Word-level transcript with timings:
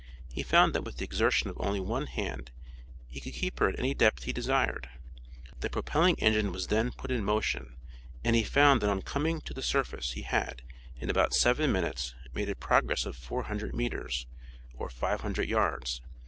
He 0.33 0.41
found 0.41 0.73
that 0.73 0.83
with 0.83 0.97
the 0.97 1.03
exertion 1.05 1.51
of 1.51 1.57
only 1.61 1.79
one 1.79 2.07
hand 2.07 2.49
he 3.05 3.19
could 3.19 3.35
keep 3.35 3.59
her 3.59 3.69
at 3.69 3.77
any 3.77 3.93
depth 3.93 4.23
he 4.23 4.33
desired. 4.33 4.89
The 5.59 5.69
propelling 5.69 6.15
engine 6.17 6.51
was 6.51 6.65
then 6.69 6.91
put 6.91 7.11
in 7.11 7.23
motion, 7.23 7.77
and 8.23 8.35
he 8.35 8.41
found 8.43 8.81
that 8.81 8.89
on 8.89 9.03
coming 9.03 9.41
to 9.41 9.53
the 9.53 9.61
surface 9.61 10.13
he 10.13 10.23
had, 10.23 10.63
in 10.95 11.11
about 11.11 11.35
seven 11.35 11.71
minutes, 11.71 12.15
made 12.33 12.49
a 12.49 12.55
progress 12.55 13.05
of 13.05 13.15
four 13.15 13.43
hundred 13.43 13.75
metres, 13.75 14.25
or 14.73 14.89
five 14.89 15.21
hundred 15.21 15.47
yards. 15.47 16.01